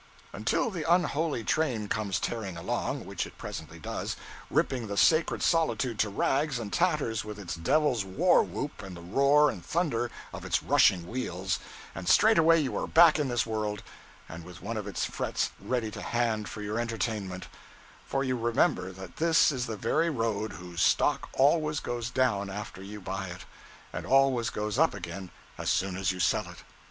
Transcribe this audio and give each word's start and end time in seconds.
Until 0.33 0.71
the 0.71 0.83
unholy 0.91 1.43
train 1.43 1.87
comes 1.87 2.19
tearing 2.19 2.57
along 2.57 3.05
which 3.05 3.27
it 3.27 3.37
presently 3.37 3.77
does, 3.77 4.15
ripping 4.49 4.87
the 4.87 4.97
sacred 4.97 5.43
solitude 5.43 5.99
to 5.99 6.09
rags 6.09 6.57
and 6.57 6.73
tatters 6.73 7.23
with 7.23 7.37
its 7.37 7.53
devil's 7.53 8.03
warwhoop 8.03 8.81
and 8.81 8.97
the 8.97 9.01
roar 9.01 9.51
and 9.51 9.63
thunder 9.63 10.09
of 10.33 10.43
its 10.43 10.63
rushing 10.63 11.05
wheels 11.07 11.59
and 11.93 12.09
straightway 12.09 12.59
you 12.59 12.75
are 12.79 12.87
back 12.87 13.19
in 13.19 13.27
this 13.27 13.45
world, 13.45 13.83
and 14.27 14.43
with 14.43 14.59
one 14.59 14.75
of 14.75 14.87
its 14.87 15.05
frets 15.05 15.51
ready 15.59 15.91
to 15.91 16.01
hand 16.01 16.49
for 16.49 16.63
your 16.63 16.79
entertainment: 16.79 17.45
for 18.03 18.23
you 18.23 18.35
remember 18.35 18.91
that 18.91 19.17
this 19.17 19.51
is 19.51 19.67
the 19.67 19.77
very 19.77 20.09
road 20.09 20.53
whose 20.53 20.81
stock 20.81 21.29
always 21.33 21.79
goes 21.79 22.09
down 22.09 22.49
after 22.49 22.81
you 22.81 22.99
buy 22.99 23.27
it, 23.27 23.45
and 23.93 24.07
always 24.07 24.49
goes 24.49 24.79
up 24.79 24.95
again 24.95 25.29
as 25.59 25.69
soon 25.69 25.95
as 25.95 26.11
you 26.11 26.19
sell 26.19 26.49
it. 26.49 26.63